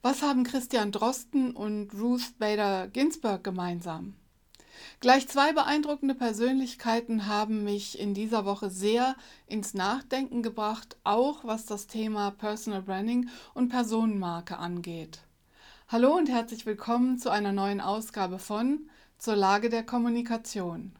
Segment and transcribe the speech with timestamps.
[0.00, 4.14] Was haben Christian Drosten und Ruth Bader Ginsburg gemeinsam?
[5.00, 9.16] Gleich zwei beeindruckende Persönlichkeiten haben mich in dieser Woche sehr
[9.48, 15.18] ins Nachdenken gebracht, auch was das Thema Personal Branding und Personenmarke angeht.
[15.88, 18.88] Hallo und herzlich willkommen zu einer neuen Ausgabe von
[19.18, 20.92] Zur Lage der Kommunikation.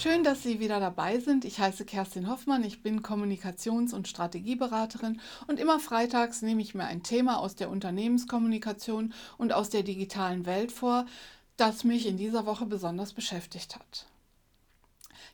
[0.00, 1.44] Schön, dass Sie wieder dabei sind.
[1.44, 6.84] Ich heiße Kerstin Hoffmann, ich bin Kommunikations- und Strategieberaterin und immer freitags nehme ich mir
[6.84, 11.04] ein Thema aus der Unternehmenskommunikation und aus der digitalen Welt vor,
[11.56, 14.06] das mich in dieser Woche besonders beschäftigt hat.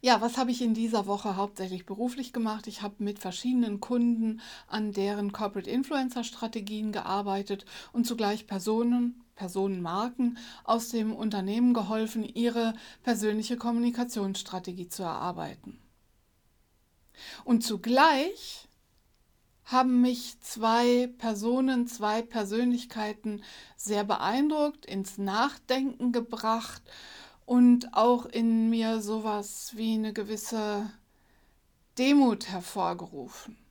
[0.01, 2.67] Ja, was habe ich in dieser Woche hauptsächlich beruflich gemacht?
[2.67, 10.39] Ich habe mit verschiedenen Kunden an deren Corporate Influencer Strategien gearbeitet und zugleich Personen Personenmarken
[10.65, 15.79] aus dem Unternehmen geholfen, ihre persönliche Kommunikationsstrategie zu erarbeiten.
[17.45, 18.69] Und zugleich
[19.65, 23.43] haben mich zwei Personen, zwei Persönlichkeiten
[23.77, 26.83] sehr beeindruckt, ins Nachdenken gebracht
[27.47, 30.91] und auch in mir sowas wie eine gewisse
[31.99, 33.64] Demut hervorgerufen.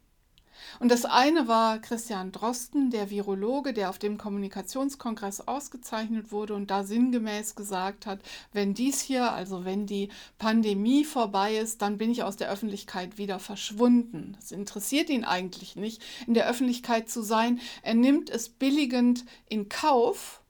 [0.79, 6.69] Und das eine war Christian Drosten, der Virologe, der auf dem Kommunikationskongress ausgezeichnet wurde und
[6.71, 8.19] da sinngemäß gesagt hat,
[8.51, 13.17] wenn dies hier, also wenn die Pandemie vorbei ist, dann bin ich aus der Öffentlichkeit
[13.17, 14.35] wieder verschwunden.
[14.39, 17.59] Das interessiert ihn eigentlich nicht, in der Öffentlichkeit zu sein.
[17.81, 20.42] Er nimmt es billigend in Kauf,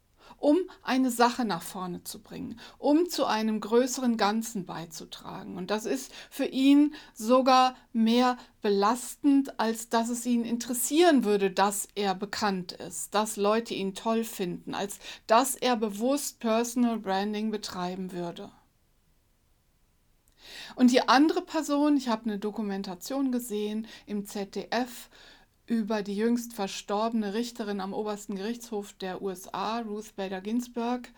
[0.44, 5.56] um eine Sache nach vorne zu bringen, um zu einem größeren Ganzen beizutragen.
[5.56, 11.88] Und das ist für ihn sogar mehr belastend, als dass es ihn interessieren würde, dass
[11.96, 18.12] er bekannt ist, dass Leute ihn toll finden, als dass er bewusst Personal Branding betreiben
[18.12, 18.52] würde.
[20.76, 25.10] Und die andere Person, ich habe eine Dokumentation gesehen im ZDF
[25.66, 31.10] über die jüngst verstorbene Richterin am obersten Gerichtshof der USA, Ruth Bader Ginsburg.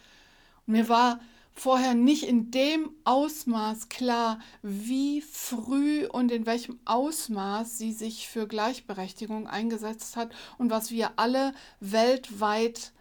[0.68, 1.20] Und mir war
[1.54, 8.48] vorher nicht in dem Ausmaß klar, wie früh und in welchem Ausmaß sie sich für
[8.48, 12.92] Gleichberechtigung eingesetzt hat und was wir alle weltweit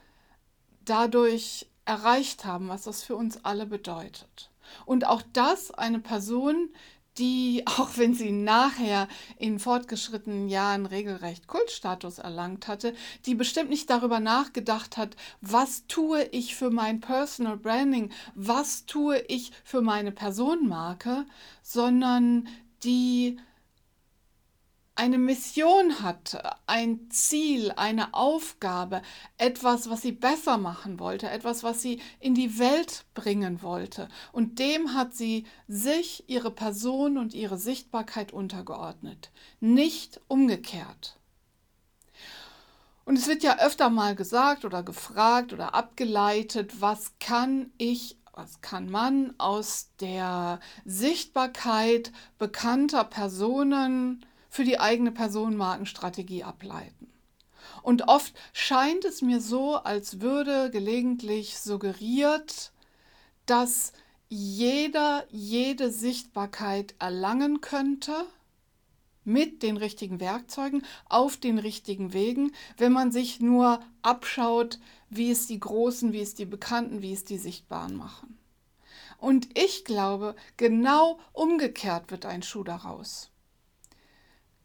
[0.85, 4.51] dadurch erreicht haben, was das für uns alle bedeutet.
[4.87, 6.71] Und auch das eine Person,
[7.19, 9.09] die, auch wenn sie nachher
[9.39, 12.95] in fortgeschrittenen Jahren regelrecht Kultstatus erlangt hatte,
[13.27, 19.19] die bestimmt nicht darüber nachgedacht hat, was tue ich für mein Personal Branding, was tue
[19.29, 21.27] ich für meine Personenmarke,
[21.63, 22.49] sondern
[22.83, 23.39] die
[24.97, 29.03] eine Mission hat, ein Ziel, eine Aufgabe,
[29.39, 34.09] etwas, was sie besser machen wollte, etwas, was sie in die Welt bringen wollte.
[34.33, 41.19] Und dem hat sie sich, ihre Person und ihre Sichtbarkeit untergeordnet, nicht umgekehrt.
[43.05, 48.61] Und es wird ja öfter mal gesagt oder gefragt oder abgeleitet, was kann ich was
[48.61, 57.13] kann man aus der Sichtbarkeit bekannter Personen für die eigene Personenmarkenstrategie ableiten.
[57.83, 62.71] Und oft scheint es mir so, als würde gelegentlich suggeriert,
[63.47, 63.93] dass
[64.29, 68.15] jeder jede Sichtbarkeit erlangen könnte
[69.25, 74.79] mit den richtigen Werkzeugen, auf den richtigen Wegen, wenn man sich nur abschaut,
[75.11, 78.39] wie es die Großen, wie es die Bekannten, wie es die Sichtbaren machen.
[79.19, 83.33] Und ich glaube, genau umgekehrt wird ein Schuh daraus.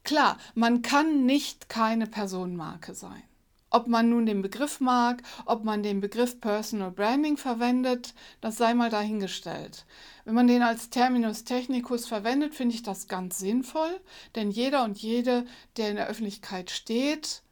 [0.10, 3.22] Klar, man kann nicht keine Personenmarke sein.
[3.70, 8.74] Ob man nun den Begriff mag, ob man den Begriff Personal Branding verwendet, das sei
[8.74, 9.86] mal dahingestellt.
[10.26, 14.02] Wenn man den als Terminus technicus verwendet, finde ich das ganz sinnvoll,
[14.34, 15.46] denn jeder und jede,
[15.78, 17.44] der in der Öffentlichkeit steht,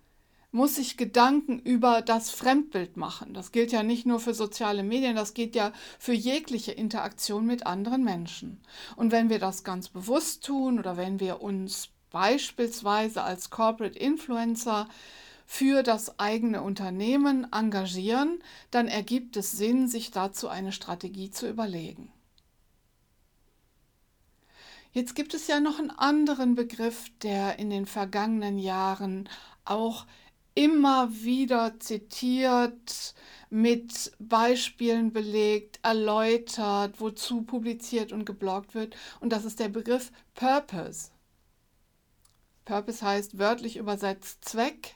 [0.49, 3.35] muss sich Gedanken über das Fremdbild machen.
[3.35, 7.67] Das gilt ja nicht nur für soziale Medien, das geht ja für jegliche Interaktion mit
[7.67, 8.63] anderen Menschen.
[8.95, 14.87] Und wenn wir das ganz bewusst tun oder wenn wir uns beispielsweise als Corporate Influencer
[15.45, 22.11] für das eigene Unternehmen engagieren, dann ergibt es Sinn, sich dazu eine Strategie zu überlegen.
[24.91, 29.29] Jetzt gibt es ja noch einen anderen Begriff, der in den vergangenen Jahren
[29.63, 30.05] auch
[30.55, 33.13] immer wieder zitiert,
[33.49, 38.95] mit Beispielen belegt, erläutert, wozu publiziert und gebloggt wird.
[39.19, 41.11] Und das ist der Begriff Purpose.
[42.67, 44.95] Purpose heißt wörtlich übersetzt Zweck.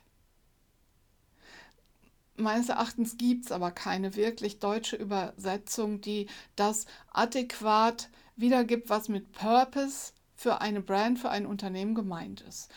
[2.36, 6.28] Meines Erachtens gibt es aber keine wirklich deutsche Übersetzung, die
[6.58, 12.70] das adäquat wiedergibt, was mit Purpose für eine Brand, für ein Unternehmen gemeint ist.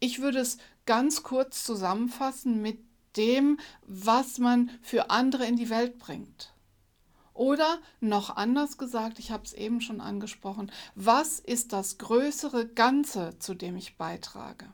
[0.00, 2.78] Ich würde es ganz kurz zusammenfassen mit
[3.16, 6.52] dem, was man für andere in die Welt bringt.
[7.36, 13.38] Oder noch anders gesagt, ich habe es eben schon angesprochen, was ist das größere Ganze,
[13.38, 14.66] zu dem ich beitrage?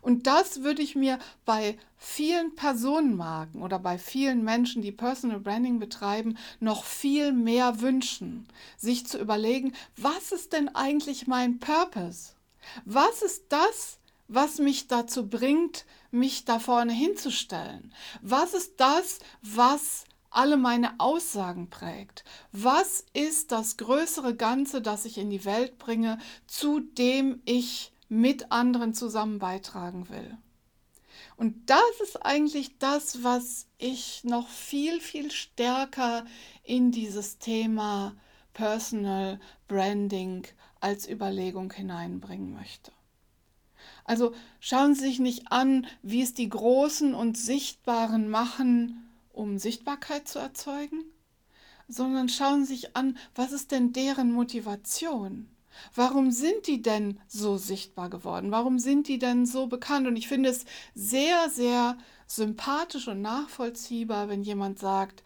[0.00, 5.80] Und das würde ich mir bei vielen Personenmarken oder bei vielen Menschen, die Personal Branding
[5.80, 12.34] betreiben, noch viel mehr wünschen, sich zu überlegen, was ist denn eigentlich mein Purpose?
[12.84, 13.98] Was ist das,
[14.28, 17.92] was mich dazu bringt, mich da vorne hinzustellen?
[18.22, 22.24] Was ist das, was alle meine Aussagen prägt?
[22.52, 28.50] Was ist das größere Ganze, das ich in die Welt bringe, zu dem ich mit
[28.50, 30.36] anderen zusammen beitragen will?
[31.36, 36.24] Und das ist eigentlich das, was ich noch viel, viel stärker
[36.62, 38.14] in dieses Thema
[38.52, 40.46] Personal Branding
[40.80, 42.92] als Überlegung hineinbringen möchte.
[44.04, 50.28] Also schauen Sie sich nicht an, wie es die Großen und Sichtbaren machen, um Sichtbarkeit
[50.28, 51.04] zu erzeugen,
[51.88, 55.48] sondern schauen sich an, was ist denn deren Motivation?
[55.94, 58.50] Warum sind die denn so sichtbar geworden?
[58.50, 60.06] Warum sind die denn so bekannt?
[60.06, 60.64] Und ich finde es
[60.94, 61.96] sehr, sehr
[62.26, 65.22] sympathisch und nachvollziehbar, wenn jemand sagt,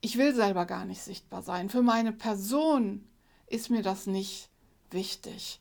[0.00, 1.68] ich will selber gar nicht sichtbar sein.
[1.68, 3.06] Für meine Person
[3.46, 4.48] ist mir das nicht
[4.90, 5.60] wichtig.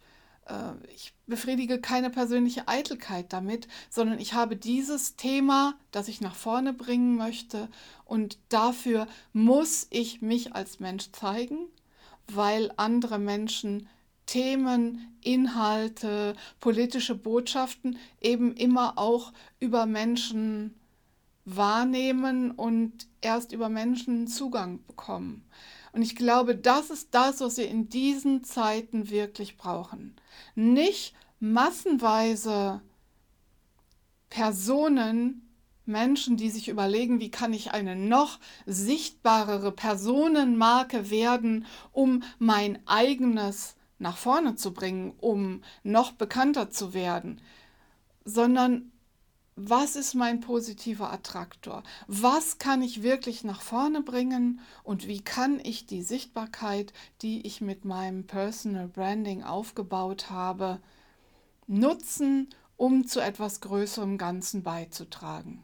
[0.50, 6.36] Äh, ich befriedige keine persönliche Eitelkeit damit, sondern ich habe dieses Thema, das ich nach
[6.36, 7.70] vorne bringen möchte
[8.06, 11.68] und dafür muss ich mich als Mensch zeigen,
[12.28, 13.88] weil andere Menschen
[14.26, 20.76] Themen, Inhalte, politische Botschaften eben immer auch über Menschen
[21.46, 25.44] wahrnehmen und erst über Menschen Zugang bekommen.
[25.92, 30.16] Und ich glaube, das ist das, was wir in diesen Zeiten wirklich brauchen.
[30.56, 32.82] Nicht massenweise
[34.30, 35.50] Personen,
[35.86, 43.76] Menschen, die sich überlegen, wie kann ich eine noch sichtbarere Personenmarke werden, um mein eigenes
[43.98, 47.42] nach vorne zu bringen, um noch bekannter zu werden,
[48.24, 48.92] sondern
[49.62, 51.84] was ist mein positiver Attraktor?
[52.08, 57.60] Was kann ich wirklich nach vorne bringen und wie kann ich die Sichtbarkeit, die ich
[57.60, 60.80] mit meinem Personal Branding aufgebaut habe,
[61.68, 62.48] nutzen,
[62.78, 65.62] um zu etwas größerem Ganzen beizutragen?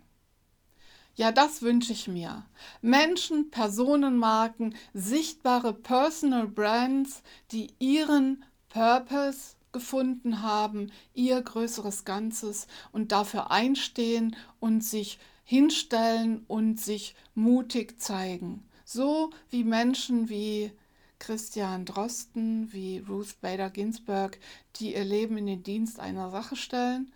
[1.16, 2.46] Ja, das wünsche ich mir.
[2.82, 13.52] Menschen, Personenmarken, sichtbare Personal Brands, die ihren Purpose gefunden haben, ihr größeres Ganzes und dafür
[13.52, 18.64] einstehen und sich hinstellen und sich mutig zeigen.
[18.86, 20.72] So wie Menschen wie
[21.20, 24.40] Christian Drosten, wie Ruth Bader Ginsburg,
[24.78, 27.12] die ihr Leben in den Dienst einer Sache stellen.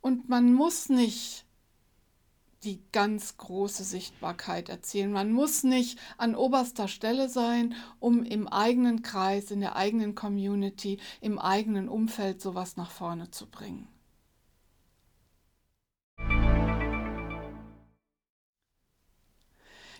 [0.00, 1.44] Und man muss nicht
[2.64, 5.12] die ganz große Sichtbarkeit erzielen.
[5.12, 10.98] Man muss nicht an oberster Stelle sein, um im eigenen Kreis, in der eigenen Community,
[11.20, 13.88] im eigenen Umfeld sowas nach vorne zu bringen.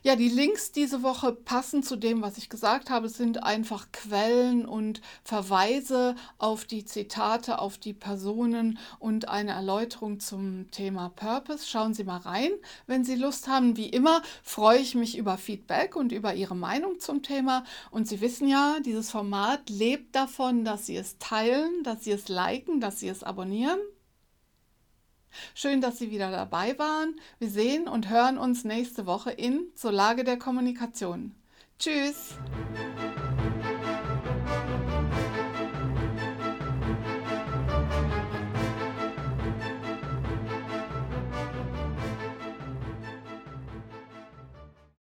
[0.06, 4.64] Ja, die Links diese Woche passen zu dem, was ich gesagt habe, sind einfach Quellen
[4.64, 11.66] und Verweise auf die Zitate, auf die Personen und eine Erläuterung zum Thema Purpose.
[11.66, 12.52] Schauen Sie mal rein,
[12.86, 13.76] wenn Sie Lust haben.
[13.76, 17.64] Wie immer freue ich mich über Feedback und über Ihre Meinung zum Thema.
[17.90, 22.28] Und Sie wissen ja, dieses Format lebt davon, dass Sie es teilen, dass Sie es
[22.28, 23.80] liken, dass Sie es abonnieren.
[25.54, 27.20] Schön, dass Sie wieder dabei waren.
[27.38, 31.34] Wir sehen und hören uns nächste Woche in Zur Lage der Kommunikation.
[31.78, 32.34] Tschüss!